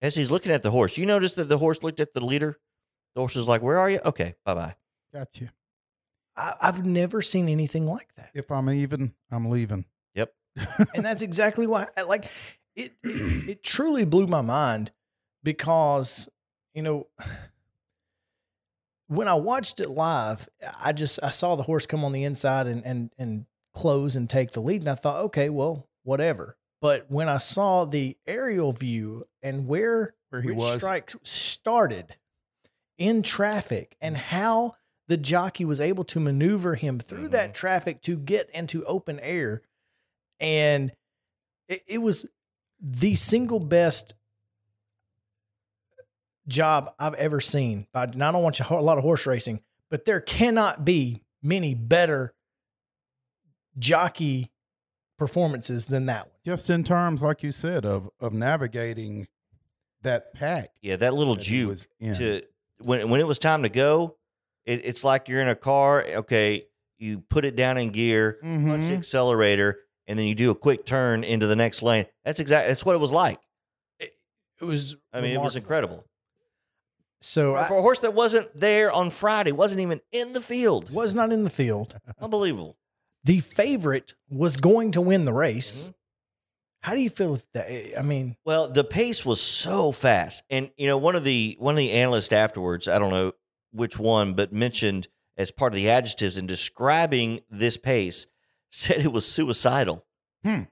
[0.00, 2.56] As he's looking at the horse, you notice that the horse looked at the leader.
[3.16, 4.76] The horse is like, "Where are you?" Okay, bye bye.
[5.12, 5.50] gotcha.
[6.36, 9.86] I, I've never seen anything like that, If I'm even, I'm leaving.
[10.14, 10.34] Yep.
[10.94, 11.86] and that's exactly why.
[11.96, 12.26] I- Like
[12.76, 14.92] it, it, it truly blew my mind
[15.42, 16.28] because
[16.74, 17.08] you know
[19.08, 20.48] when I watched it live,
[20.84, 24.28] I just I saw the horse come on the inside and and and close and
[24.28, 26.56] take the lead, and I thought, okay, well, whatever.
[26.82, 30.76] But when I saw the aerial view and where Where he Rich was.
[30.82, 32.16] Strike started
[32.98, 34.20] in traffic and mm.
[34.20, 34.74] how
[35.08, 37.54] the jockey was able to maneuver him through that mm-hmm.
[37.54, 39.62] traffic to get into open air.
[40.40, 40.92] And
[41.68, 42.26] it, it was
[42.80, 44.14] the single best
[46.48, 47.86] job I've ever seen.
[47.92, 51.74] By, and I don't watch a lot of horse racing, but there cannot be many
[51.74, 52.34] better
[53.78, 54.50] jockey
[55.18, 56.36] performances than that one.
[56.44, 59.28] Just in terms, like you said, of of navigating
[60.02, 60.70] that pack.
[60.82, 62.42] Yeah, that little that juke was to
[62.78, 64.16] when when it was time to go.
[64.64, 66.02] It, it's like you're in a car.
[66.04, 66.66] Okay,
[66.98, 68.98] you put it down in gear, punch the Mhm.
[68.98, 72.06] accelerator, and then you do a quick turn into the next lane.
[72.24, 73.38] That's exactly that's what it was like.
[74.00, 76.04] It was, I mean, it was incredible
[77.20, 80.40] So for, I for a horse that wasn't there on Friday, wasn't even in the
[80.40, 80.92] field.
[80.94, 81.98] was not in the field.
[82.20, 82.76] unbelievable.
[83.24, 85.88] The favorite was going to win the race.
[85.88, 85.94] Mhm.
[86.86, 87.98] How do you feel if that?
[87.98, 91.74] I mean, Well, the pace was so fast, and you know, one of the one
[91.74, 93.32] of the analysts afterwards, I don't know
[93.72, 98.28] which one, but mentioned as part of the adjectives in describing this pace,
[98.70, 100.06] said it was suicidal.
[100.44, 100.62] Hmm.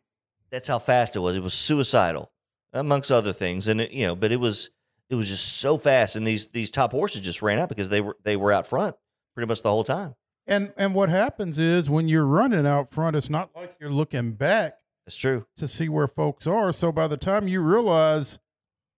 [0.53, 1.35] That's how fast it was.
[1.35, 2.31] It was suicidal,
[2.73, 4.71] amongst other things, and it, you know, but it was
[5.11, 8.01] it was just so fast, and these these top horses just ran out because they
[8.01, 8.95] were they were out front
[9.35, 10.15] pretty much the whole time.
[10.47, 14.35] And and what happens is when you're running out front, it's not like you're looking
[14.35, 15.47] back That's true.
[15.59, 16.73] to see where folks are.
[16.73, 18.39] So by the time you realize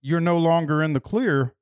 [0.02, 1.54] you're no longer in the clear,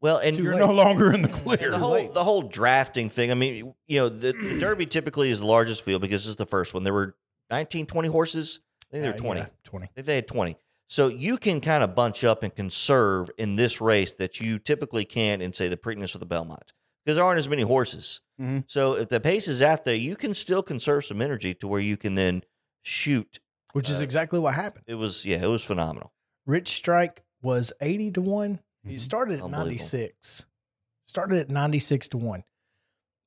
[0.00, 0.58] Well, and you're late.
[0.60, 1.70] no longer in the clear.
[1.70, 3.30] the whole the whole drafting thing.
[3.30, 6.46] I mean, you know, the, the Derby typically is the largest field because it's the
[6.46, 6.82] first one.
[6.82, 7.14] There were
[7.50, 8.60] 19, 20 horses.
[8.90, 9.40] I think there were uh, 20.
[9.40, 9.84] yeah, 20.
[9.84, 10.56] I think they had 20.
[10.88, 15.04] So you can kind of bunch up and conserve in this race that you typically
[15.04, 16.72] can't in, say, the Preakness or the Belmont
[17.04, 18.20] because there aren't as many horses.
[18.40, 18.64] Mhm.
[18.68, 21.80] So if the pace is out there, you can still conserve some energy to where
[21.80, 22.42] you can then
[22.86, 23.40] shoot.
[23.72, 24.84] Which is Uh, exactly what happened.
[24.86, 26.12] It was, yeah, it was phenomenal.
[26.46, 28.60] Rich Strike was 80 to 1.
[28.84, 29.00] He Mhm.
[29.00, 30.46] started at 96.
[31.06, 32.44] Started at 96 to 1.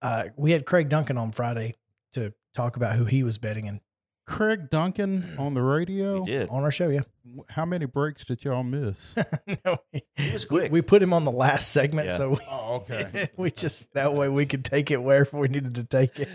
[0.01, 1.75] Uh, we had Craig Duncan on Friday
[2.13, 3.81] to talk about who he was betting in
[4.29, 6.19] Craig Duncan on the radio.
[6.21, 6.49] We did.
[6.49, 6.89] on our show.
[6.89, 7.01] Yeah.
[7.49, 9.15] How many breaks did y'all miss?
[9.65, 10.71] no, he, It was we, quick.
[10.71, 12.09] we put him on the last segment.
[12.09, 12.17] Yeah.
[12.17, 13.29] So we, oh, okay.
[13.37, 16.29] we just, that way we could take it wherever we needed to take it.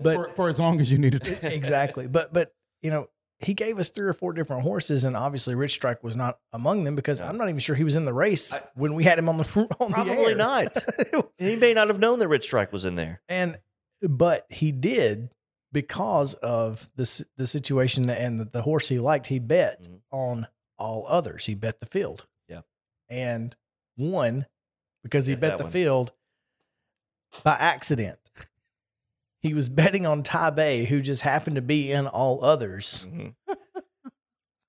[0.00, 1.54] But for, for as long as you needed to.
[1.54, 2.08] exactly.
[2.08, 3.06] But but you know,
[3.38, 6.82] he gave us three or four different horses, and obviously Rich Strike was not among
[6.84, 7.26] them because No.
[7.26, 9.36] I'm not even sure he was in the race I- when we had him on
[9.38, 9.44] the
[9.80, 10.34] on the Probably air.
[10.36, 10.72] not.
[11.38, 13.22] he may not have known that Rich Strike was in there.
[13.28, 13.58] and
[14.08, 15.30] but he did
[15.72, 19.26] because of the the situation and the, the horse he liked.
[19.26, 20.00] He bet Mhm.
[20.10, 20.46] on
[20.78, 21.46] all others.
[21.46, 22.26] He bet the field.
[22.48, 22.62] Yeah.
[23.08, 23.56] and
[23.96, 24.46] won
[25.02, 25.72] because he Bet bet the one.
[25.72, 26.12] field
[27.44, 28.18] by accident.
[29.40, 33.34] He was betting on Taiba, who just happened to be in all others, Mhm.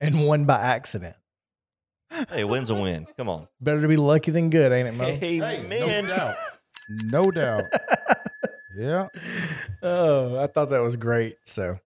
[0.01, 1.15] and won by accident.
[2.29, 3.07] Hey, win's a win.
[3.17, 3.47] Come on.
[3.61, 5.05] Better to be lucky than good, ain't it, Mo?
[5.05, 6.05] Amen.
[6.05, 6.35] no doubt.
[7.11, 7.63] No doubt.
[8.75, 9.07] Yeah.
[9.81, 11.35] oh, I thought that was great.
[11.43, 11.79] So,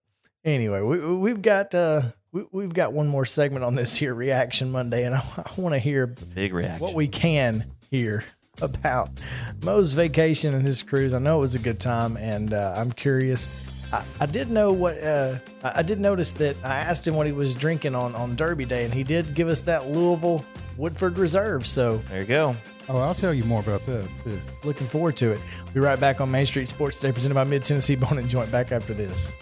[0.45, 4.13] anyway, we, we- we've got uh, we, we've got one more segment on this here
[4.13, 6.80] reaction Monday, and I, I want to hear Big reaction.
[6.80, 8.23] what we can hear
[8.62, 9.10] about
[9.63, 11.13] Mo's vacation and his cruise.
[11.13, 13.50] I know it was a good time, and uh, I'm curious.
[13.93, 17.28] I, I did know what uh, I I did notice that I asked him what
[17.28, 20.43] he was drinking on on Derby Day, and he did give us that Louisville
[20.78, 21.65] Woodford Reserve.
[21.67, 22.56] So There you go.
[22.89, 24.39] Oh, I'll tell you more about that too.
[24.63, 25.41] looking forward to it.
[25.65, 28.30] We'll be right back on Main Street Sports Today, presented by Mid Tennessee Bone and
[28.30, 28.50] Joint.
[28.52, 29.36] Back after this.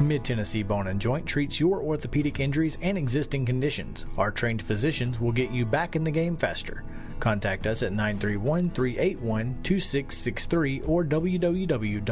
[0.00, 4.06] Mid Tennessee Bone and Joint treats your orthopedic injuries and existing conditions.
[4.16, 6.84] Our trained physicians will get you back in the game faster.
[7.20, 12.10] Contact us at 931 381 2663 or www.mtbj.net.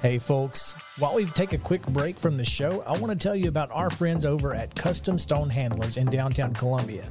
[0.00, 3.34] Hey folks, while we take a quick break from the show, I want to tell
[3.34, 7.10] you about our friends over at Custom Stone Handlers in downtown Columbia.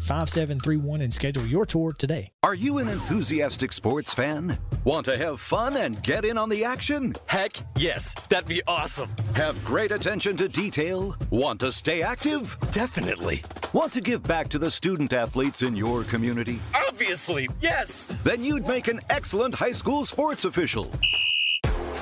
[0.00, 2.30] 931-388-5731 and schedule your tour today.
[2.42, 4.58] Are you an enthusiastic sports fan?
[4.84, 7.14] Want to have fun and get in on the action?
[7.26, 9.10] Heck yes, that'd be awesome.
[9.34, 11.16] Have great attention to detail?
[11.30, 12.56] Want to stay active?
[12.72, 13.42] Definitely.
[13.72, 16.58] Want to give back to the student athletes in your community?
[16.74, 18.08] Obviously, yes.
[18.24, 20.90] Then you'd make an excellent high school sports official.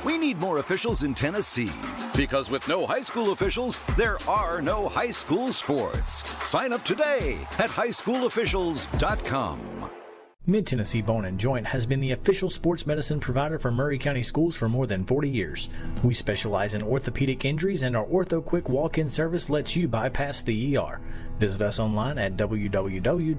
[0.04, 1.72] We need more officials in Tennessee
[2.16, 6.22] because with no high school officials, there are no high school sports.
[6.48, 9.90] Sign up today at highschoolofficials.com.
[10.48, 14.22] Mid Tennessee Bone and Joint has been the official sports medicine provider for Maury County
[14.22, 15.68] Schools for more than 40 years.
[16.02, 20.40] We specialize in orthopedic injuries, and our Ortho Quick walk in service lets you bypass
[20.40, 21.02] the ER.
[21.38, 23.38] Visit us online at www.mtbj.net.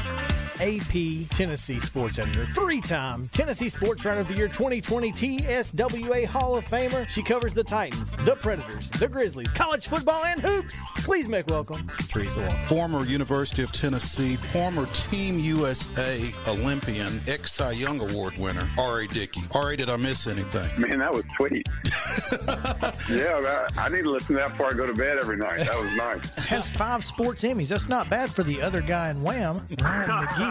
[0.61, 6.55] AP Tennessee Sports Editor, three time Tennessee Sports Writer of the Year 2020 TSWA Hall
[6.55, 7.09] of Famer.
[7.09, 10.75] She covers the Titans, the Predators, the Grizzlies, college football, and hoops.
[10.97, 12.65] Please make welcome Teresa Walker.
[12.67, 19.07] Former University of Tennessee, former Team USA Olympian, ex Cy Young Award winner, R.A.
[19.07, 19.41] Dickey.
[19.55, 20.79] R.A., did I miss anything?
[20.79, 21.67] Man, that was sweet.
[23.09, 25.65] yeah, I, I need to listen to that before I go to bed every night.
[25.65, 26.45] That was nice.
[26.45, 27.69] Has five sports Emmys.
[27.69, 30.50] That's not bad for the other guy in Wham, Ryan McGee.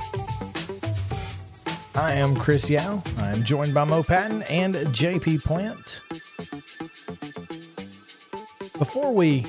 [1.93, 3.03] I am Chris Yao.
[3.17, 6.01] I'm joined by Mo Patton and JP Plant.
[8.77, 9.45] Before we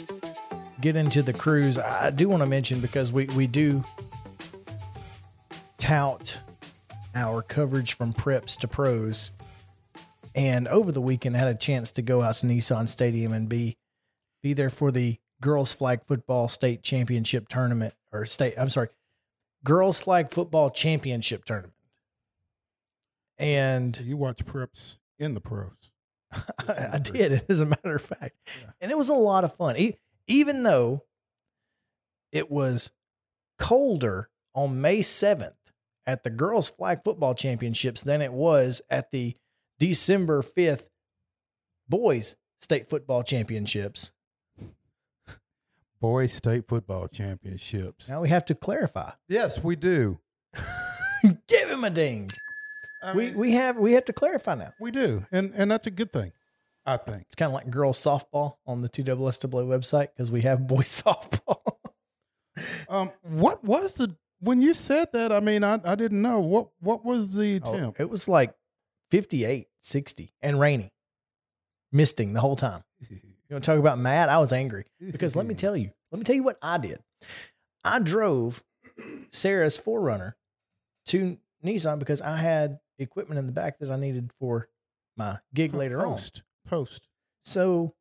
[0.81, 3.85] get into the cruise, I do want to mention because we, we do
[5.79, 6.39] tout
[7.15, 9.31] our coverage from preps to pros.
[10.35, 13.49] And over the weekend, I had a chance to go out to Nissan Stadium and
[13.49, 13.77] be
[14.43, 18.55] be there for the girls flag football state championship tournament or state.
[18.59, 18.89] I'm sorry,
[19.63, 21.75] girls flag football championship tournament.
[23.39, 25.91] And So you watch preps in the pros.
[26.33, 28.35] I, I did, as a matter of fact.
[28.81, 29.77] And it was a lot of fun.
[29.77, 31.05] E- even though
[32.31, 32.93] it was
[33.59, 35.55] colder on May 7th
[36.07, 39.37] at the girls' flag football championships than it was at the
[39.79, 40.89] December 5th
[41.89, 44.13] boys' state football championships.
[46.01, 48.09] Boys State Football Championships.
[48.11, 49.13] Now we have to clarify.
[49.29, 50.19] Yes, we do.
[51.47, 52.29] Give him a ding.
[53.03, 54.71] I We mean, we have we have to clarify now.
[54.81, 56.33] we do, and and that's a good thing,
[56.87, 57.23] I think.
[57.23, 61.61] It's kind of like girls softball on the TWSWA website because we have boys softball.
[62.89, 65.33] Um, what was the when you said that?
[65.33, 68.01] I mean, I, I didn't know what what was the Oh, temp.
[68.01, 68.55] it was like
[69.11, 70.93] 58, 60 and rainy,
[71.91, 72.83] misting the whole time.
[73.49, 74.31] You want to talk about mad?
[74.31, 77.01] I was angry because let me tell you, let me tell you what I did.
[77.85, 78.63] I drove
[79.31, 80.33] Sarah's 4Runner
[81.09, 84.69] to Nissan because I had equipment in the back that I needed for
[85.17, 86.13] my gig later on.
[86.15, 87.09] post post.
[87.45, 87.95] So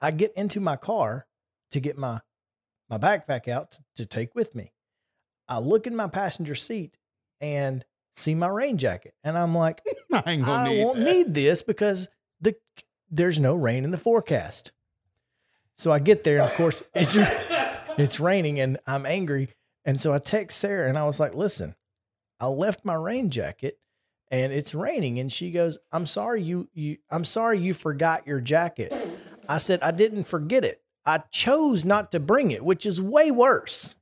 [0.00, 1.26] I get into my car
[1.70, 2.20] to get my
[2.88, 4.72] my backpack out to, to take with me.
[5.48, 6.96] I look in my passenger seat
[7.40, 7.84] and
[8.16, 9.82] see my rain jacket, and I'm like,
[10.12, 11.04] I I need won't that.
[11.04, 12.08] need this because
[12.40, 12.54] the
[13.10, 14.72] there's no rain in the forecast.
[15.76, 17.16] So I get there, and of course it's
[17.98, 19.48] it's raining, and I'm angry,
[19.84, 21.74] and so I text Sarah, and I was like, "Listen,
[22.40, 23.78] I left my rain jacket,
[24.30, 28.40] and it's raining." And she goes, "I'm sorry you you I'm sorry you forgot your
[28.40, 28.92] jacket."
[29.48, 30.82] I said, "I didn't forget it.
[31.06, 33.96] I chose not to bring it, which is way worse."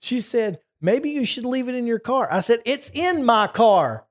[0.00, 3.46] She said, "Maybe you should leave it in your car." I said, "It's in my
[3.46, 4.06] car."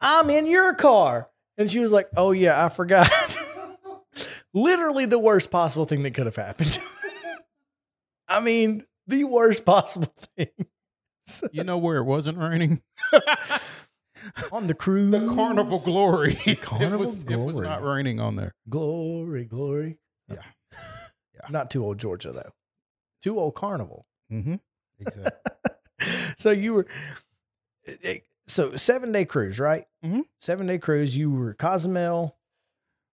[0.00, 1.28] I'm in your car.
[1.56, 3.10] And she was like, Oh, yeah, I forgot.
[4.54, 6.80] Literally the worst possible thing that could have happened.
[8.28, 10.48] I mean, the worst possible thing.
[11.52, 12.82] You know where it wasn't raining?
[14.52, 15.12] On the cruise.
[15.12, 16.34] The Carnival Glory.
[16.62, 18.52] Carnival it was it was not raining on there.
[18.68, 19.98] Glory, glory.
[20.28, 20.36] Yeah.
[21.34, 21.40] yeah.
[21.50, 22.50] Not too old Georgia, though.
[23.22, 24.06] Too old Carnival.
[24.32, 24.56] Mm-hmm.
[25.00, 25.32] Exactly.
[26.36, 26.86] so you were,
[27.84, 29.84] it- it- so seven day cruise, right?
[30.04, 30.22] Mhm.
[30.40, 31.16] Seven day cruise.
[31.16, 32.36] You were Cozumel,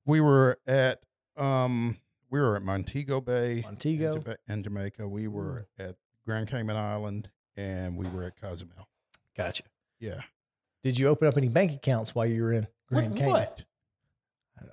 [0.06, 1.02] we were at
[1.38, 1.98] um
[2.30, 4.24] we were at Montego Bay, Montego.
[4.48, 5.08] in Jamaica.
[5.10, 5.96] We were at
[6.26, 8.88] Grand Cayman Island, and we were at Cozumel.
[9.36, 9.64] Gotcha.
[10.00, 10.22] Yeah.
[10.84, 13.34] Did you open up any bank accounts while you were in Grand With Cayman?
[13.34, 13.64] what?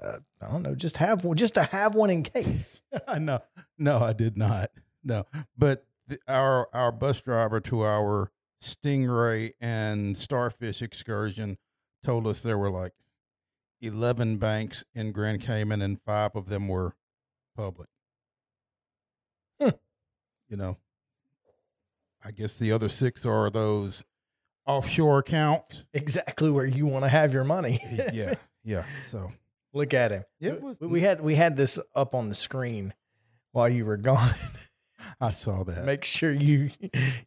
[0.01, 0.75] Uh, I don't know.
[0.75, 2.83] Just have one, just to have one in case.
[3.19, 3.41] no,
[3.79, 4.71] no, I did not.
[5.03, 5.27] No,
[5.57, 8.31] but the, our our bus driver to our
[8.63, 11.59] stingray and starfish excursion
[12.05, 12.93] told us there were like
[13.81, 16.95] eleven banks in Grand Cayman, and five of them were
[17.57, 17.89] public.
[19.61, 19.71] Hmm.
[20.49, 20.77] You know,
[22.25, 24.05] I guess the other six are those
[24.67, 25.85] offshore accounts.
[25.93, 27.79] exactly where you want to have your money.
[28.13, 28.85] yeah, yeah.
[29.07, 29.33] So
[29.75, 30.25] Look at him.
[30.41, 32.93] It We- was- we had we had this up on the screen
[33.53, 34.31] while you were gone.
[35.21, 35.85] I saw that.
[35.85, 36.71] Make sure you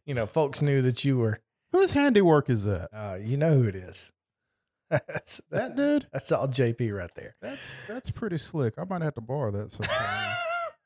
[0.04, 1.40] you know folks knew that you were.
[1.72, 2.88] Whose handiwork is that?
[2.92, 4.12] Uh, you know who it is.
[4.90, 6.06] that's That dude.
[6.12, 7.34] that's all JP right there.
[7.42, 8.74] That's that's pretty slick.
[8.78, 10.35] I might have to borrow that sometime.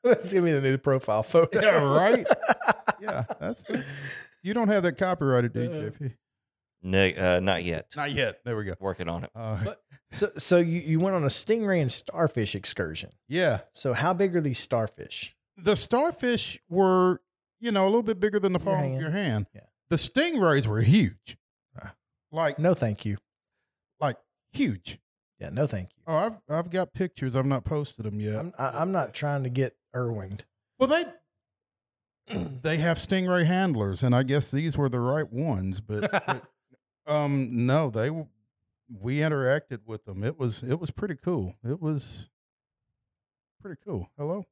[0.03, 1.61] That's gonna be the new profile photo.
[1.61, 2.25] yeah, right.
[3.01, 3.89] Yeah, that's, that's
[4.43, 6.13] you don't have that copyrighted, do you, Uh, JP?
[6.83, 7.87] No, uh, not yet.
[7.95, 8.41] Not yet.
[8.45, 8.75] There we go.
[8.79, 9.31] Working on it.
[9.33, 9.73] Uh,
[10.13, 13.11] So so you, you went on a stingray and starfish excursion.
[13.27, 15.35] yeah, So how big are these starfish?
[15.57, 17.21] the starfish were
[17.59, 18.95] you know a little bit bigger than the Your palm hand.
[18.95, 19.47] of your hand.
[19.55, 19.61] Yeah.
[19.89, 21.37] The stingrays were huge,
[21.81, 21.93] Ah.
[22.31, 23.17] like No, thank you.
[23.99, 24.17] like
[24.53, 24.99] huge.
[25.41, 26.03] Yeah, no, thank you.
[26.05, 27.35] Oh, I've I've got pictures.
[27.35, 28.35] I've not posted them yet.
[28.35, 30.45] I'm I, I'm not trying to get Irwined.
[30.77, 31.05] Well, they
[32.61, 35.79] they have stingray handlers, and I guess these were the right ones.
[35.81, 36.43] But, but,
[37.07, 40.23] um, no, they we interacted with them.
[40.23, 41.55] It was it was pretty cool.
[41.63, 42.29] It was
[43.61, 44.11] pretty cool.
[44.19, 44.45] Hello.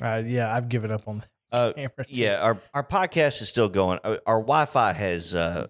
[0.00, 1.90] Uh, yeah, I've given up on the Uh, camera.
[1.98, 2.20] too.
[2.20, 4.00] yeah, our our podcast is still going.
[4.02, 5.68] Our, our Wi-Fi has uh,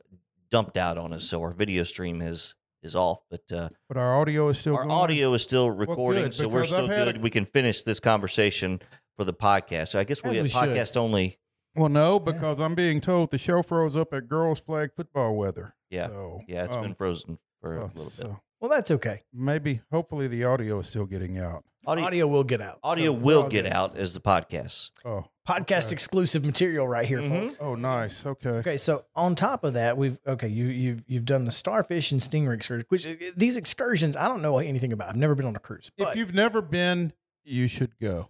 [0.50, 3.20] dumped out on us, so our video stream is is off.
[3.30, 4.90] But uh, But our audio is still our going?
[4.96, 7.16] audio is still recording, good, so we're because I've still had good.
[7.16, 8.80] a- we can finish this conversation
[9.16, 9.88] for the podcast.
[9.88, 10.60] So I guess we As have we should.
[10.60, 11.38] podcast only.
[11.74, 15.74] Well, no, because I'm being told the show froze up at girls' flag football weather.
[15.90, 16.08] Yeah.
[16.08, 18.04] So, Yeah, it's been um, frozen for a uh, little bit.
[18.12, 19.22] so Well, that's okay.
[19.32, 21.64] maybe, hopefully, the audio is still getting out.
[21.86, 22.78] Audio, Audio, will get out.
[22.84, 23.72] audio So we're will all get good.
[23.72, 24.90] out as the podcast.
[25.04, 25.94] Oh, Podcast okay.
[25.94, 27.40] exclusive material right here, Mhm.
[27.40, 27.58] folks.
[27.60, 28.24] Oh, nice.
[28.24, 28.48] Okay.
[28.50, 32.20] Okay, so on top of that, we've okay, you you you've done the starfish and
[32.20, 35.08] stingray excursion, which uh, these excursions I don't know anything about.
[35.08, 35.90] I've never been on a cruise.
[35.98, 37.12] If you've never been,
[37.44, 38.28] you should go.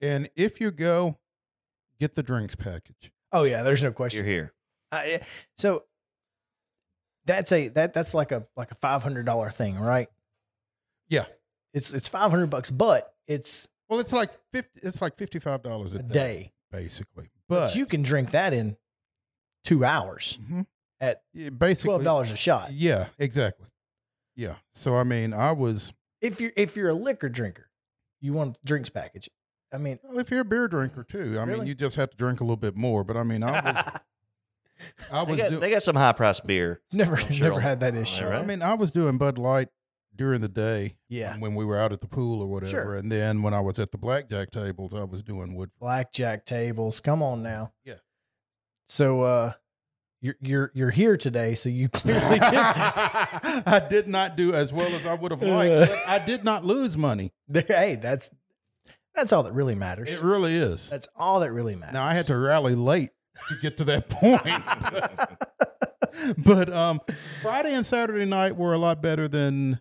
[0.00, 1.18] And if you go,
[2.00, 3.12] get the drinks package.
[3.32, 4.24] oh yeah, there's no question.
[4.24, 4.48] You're
[4.90, 5.10] question.
[5.12, 5.20] here.
[5.20, 5.26] I,
[5.58, 5.84] so
[7.26, 10.08] that's a that that's like a like a five hundred dollar thing, right?
[11.08, 11.26] Yeah.
[11.74, 14.80] It's it's five hundred bucks, but it's Well, it's like fifty.
[14.82, 16.52] It's like fifty-five dollars a, a day, day.
[16.70, 17.30] basically.
[17.48, 18.76] But, But, you can drink that in
[19.64, 20.66] two hours Mhm.
[21.00, 22.72] at Yeah, basically, twelve dollars a shot.
[22.72, 23.68] Yeah, exactly.
[24.36, 24.56] Yeah.
[24.72, 25.92] So I mean, I was.
[26.20, 27.70] If you're if you're a liquor drinker,
[28.20, 29.28] you want the drinks package.
[29.72, 32.16] I mean, Well, if you're a beer drinker too, I mean, you just have to
[32.16, 33.04] drink a little bit more.
[33.04, 34.00] But I mean, I was.
[35.12, 35.60] I They was got, doing.
[35.60, 36.80] they got some high price beer.
[36.92, 38.24] Never, sure never had that issue.
[38.24, 38.40] All right.
[38.40, 39.68] I mean, I was doing Bud Light
[40.16, 42.94] during the day Yeah, when we were out at the pool or whatever, Sure.
[42.96, 45.70] and then when I was at the blackjack tables, I was doing wood.
[45.80, 47.00] blackjack tables.
[47.00, 47.72] Come on now.
[47.84, 47.94] Yeah.
[48.86, 49.52] So, uh,
[50.20, 52.42] you're you're you're here today, so you clearly did.
[52.54, 56.64] I did not do as well as I would have liked, but I did not
[56.64, 57.32] lose money.
[57.52, 58.30] hey, that's
[59.14, 60.10] that's all that really matters.
[60.10, 60.88] It really is.
[60.88, 61.92] That's all that really matters.
[61.94, 63.10] Now I had to rally late
[63.48, 64.40] to get to that point.
[66.44, 67.00] but um,
[67.42, 69.80] Friday and Saturday night were a lot better than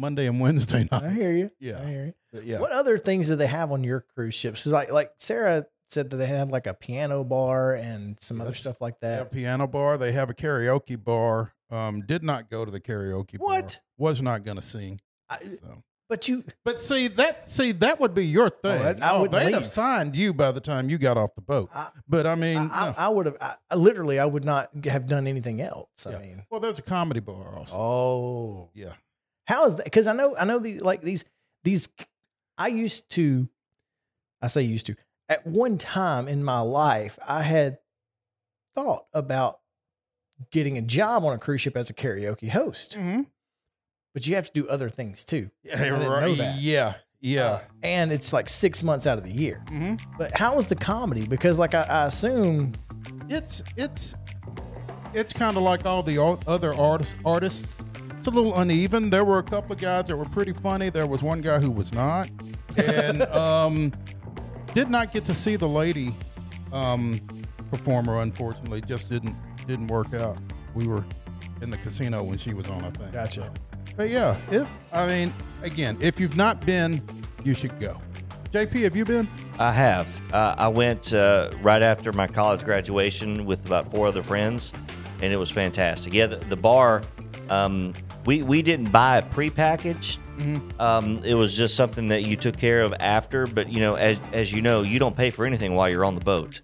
[0.00, 1.02] Monday and Wednesday night.
[1.04, 1.50] I hear you.
[1.60, 1.80] Yeah.
[1.80, 2.14] I hear you.
[2.32, 2.58] But yeah.
[2.60, 4.64] What other things do they have on your cruise ships?
[4.64, 8.52] 'Cause like like Sarah said that they had like a piano bar and some other
[8.52, 9.32] stuff like They have a that.
[9.32, 9.98] piano bar.
[9.98, 11.52] They have a karaoke bar.
[11.70, 13.46] Um, did not go to the karaoke bar.
[13.48, 13.80] What?
[13.98, 15.00] Was not going to sing.
[15.28, 15.82] I, So.
[16.08, 18.82] but you But see that see that would be your thing.
[18.82, 21.40] that- I Oh, wouldn't they'd have signed you by the time you got off the
[21.42, 21.70] boat.
[21.74, 22.94] I, But I mean, I, no.
[22.96, 26.06] I, I would have I, I literally I would not have done anything else.
[26.06, 27.74] I mean, well, there's a comedy bar also.
[27.76, 28.92] oh, Yeah.
[29.50, 29.84] How is that?
[29.84, 31.24] Because I know I know the like these
[31.64, 31.88] these.
[32.56, 33.48] I used to,
[34.42, 34.94] I say used to.
[35.28, 37.78] At one time in my life, I had
[38.74, 39.60] thought about
[40.50, 43.22] getting a job on a cruise ship as a karaoke host, Mm-hmm.
[44.14, 45.50] but you have to do other things too.
[45.62, 46.20] Yeah, I didn't right.
[46.26, 46.60] know that.
[46.60, 46.94] Yeah.
[47.20, 47.44] Yeah.
[47.44, 49.62] Uh, and it's like six months out of the year.
[49.68, 51.26] hmm But how is the comedy?
[51.26, 52.72] Because like I, I assume,
[53.28, 54.14] It's it's
[55.14, 57.14] it's kind of like all the o- other artists.
[57.24, 57.84] Artists,
[58.20, 59.08] it's a little uneven.
[59.08, 60.90] There were a couple of guys that were pretty funny.
[60.90, 62.28] There was one guy who was not,
[62.76, 63.94] and um,
[64.74, 66.14] did not get to see the lady
[66.70, 67.18] um,
[67.70, 68.20] performer.
[68.20, 69.34] Unfortunately, just didn't
[69.66, 70.36] didn't work out.
[70.74, 71.02] We were
[71.62, 72.84] in the casino when she was on.
[72.84, 73.10] I think.
[73.10, 73.50] gotcha.
[73.96, 77.02] But yeah, it, I mean, again, if you've not been,
[77.42, 77.96] you should go.
[78.50, 79.30] JP, have you been?
[79.58, 80.20] I have.
[80.34, 84.74] Uh, I went uh, right after my college graduation with about four other friends,
[85.22, 86.12] and it was fantastic.
[86.12, 87.02] Yeah, the, the bar,
[87.48, 87.94] um,
[88.26, 90.18] we we didn't buy it prepackaged.
[90.80, 93.46] Um, it was just something that you took care of after.
[93.46, 96.14] But you know, as as you know, you don't pay for anything while you're on
[96.14, 96.60] the boat.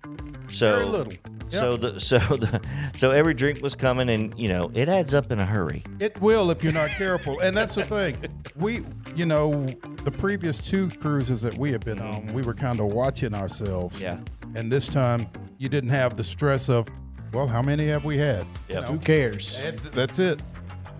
[0.48, 1.12] So Very little.
[1.48, 2.60] So the so the
[2.94, 5.82] so every drink was coming, and you know, it adds up in a hurry.
[6.00, 7.40] It will if you're not careful.
[7.40, 8.16] And that's the thing.
[8.56, 8.80] We,
[9.14, 9.66] you know,
[10.04, 14.00] the previous two cruises that we have been on, we were kind of watching ourselves.
[14.00, 14.18] Yeah.
[14.54, 15.28] And this time,
[15.58, 16.88] you didn't have the stress of,
[17.32, 18.46] well, how many have we had?
[18.68, 19.62] You know, Who cares?
[19.92, 20.40] that's it.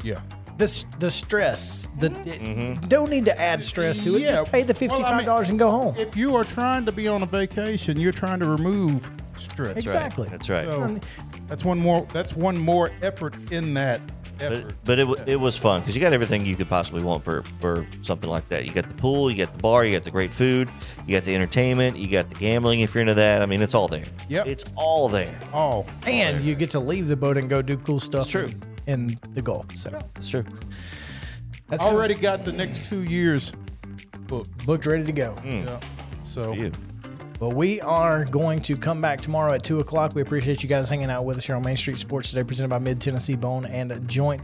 [0.04, 0.20] Yeah.
[0.58, 1.88] The the stress.
[1.98, 2.86] The mm-hmm.
[2.88, 4.22] don't need to add stress to it.
[4.22, 4.36] Yeah.
[4.36, 5.94] Just pay the fifty Well, I five mean, dollars and go home.
[5.98, 9.76] If you are trying to be on a vacation, you're trying to remove stress.
[9.76, 10.28] Exactly.
[10.28, 10.64] That's right.
[10.64, 10.98] So
[11.46, 12.06] that's one more.
[12.12, 14.00] That's one more effort in that
[14.40, 14.66] effort.
[14.66, 17.24] But, but it, wa- it was fun because you got everything you could possibly want
[17.24, 18.66] for, for something like that.
[18.66, 20.70] You got the pool, you got the bar, you got the great food,
[21.06, 23.42] you got the entertainment, you got the gambling if you're into that.
[23.42, 24.06] I mean, it's all there.
[24.28, 24.46] Yep.
[24.46, 25.38] It's all there.
[25.52, 28.22] oh, and you get to leave the boat and go do cool stuff.
[28.22, 28.48] It's true.
[28.86, 29.76] In the Gulf.
[29.76, 30.44] So It's true.
[31.68, 33.52] that's kinda already got the next two years
[34.28, 34.64] booked.
[34.66, 35.34] booked, ready to go.
[35.42, 35.64] Mm.
[35.66, 35.80] Yeah.
[36.22, 36.72] So You.
[37.38, 40.14] But we are going to come back tomorrow at 2 o'clock.
[40.14, 42.68] We appreciate you guys hanging out with us here on Main Street Sports today, presented
[42.70, 44.40] by Mid Tennessee Bone and Joint.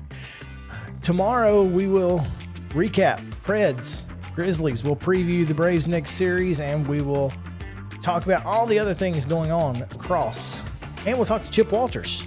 [1.01, 2.25] Tomorrow, we will
[2.71, 4.03] recap Preds,
[4.35, 4.85] Grizzlies.
[4.85, 7.33] We'll preview the Braves' next series, and we will
[8.03, 10.63] talk about all the other things going on across.
[11.07, 12.27] And we'll talk to Chip Walters.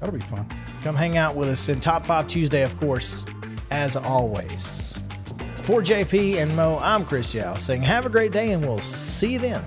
[0.00, 0.48] That'll be fun.
[0.80, 3.24] come hang out with us in Top 5 Tuesday, of course,
[3.70, 5.00] as always.
[5.62, 9.34] For JP and Mo, I'm Chris Yao saying have a great day, and we'll see
[9.34, 9.64] you then.